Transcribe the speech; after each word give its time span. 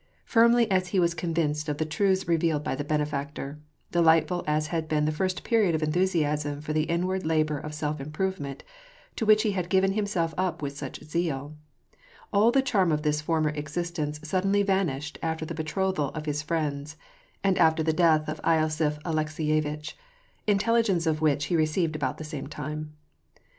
Firmly 0.25 0.65
as 0.71 0.87
he 0.87 0.99
was 0.99 1.13
convinced 1.13 1.69
of 1.69 1.77
the 1.77 1.85
truths 1.85 2.27
revealed 2.27 2.63
by 2.63 2.73
the 2.73 2.83
Benefactor; 2.83 3.59
delightful 3.91 4.43
as 4.47 4.65
had 4.73 4.87
been 4.87 5.05
the 5.05 5.11
first 5.11 5.43
period 5.43 5.75
of 5.75 5.83
enthusiasm 5.83 6.59
for 6.59 6.73
the 6.73 6.85
inward 6.85 7.23
labor 7.23 7.59
of 7.59 7.75
self 7.75 8.01
improvement, 8.01 8.63
to 9.15 9.27
which 9.27 9.43
he 9.43 9.51
had 9.51 9.69
given 9.69 9.93
himself 9.93 10.33
up 10.39 10.59
with 10.59 10.75
such 10.75 11.03
zeal;— 11.03 11.55
all 12.33 12.49
the 12.49 12.63
charm 12.63 12.91
of 12.91 13.03
this 13.03 13.21
former 13.21 13.49
existence 13.51 14.19
sud 14.23 14.43
denly 14.43 14.65
vanished 14.65 15.19
after 15.21 15.45
the 15.45 15.53
betrothal 15.53 16.09
of 16.15 16.25
his 16.25 16.41
friends, 16.41 16.97
and 17.43 17.59
after 17.59 17.83
the 17.83 17.93
death 17.93 18.27
of 18.27 18.41
losiph 18.41 18.99
Alekseyevitch, 19.05 19.93
intelligence 20.47 21.05
of 21.05 21.21
which 21.21 21.45
he 21.45 21.55
received 21.55 21.95
about 21.95 22.17
the 22.17 22.23
same 22.23 22.47
time. 22.47 22.95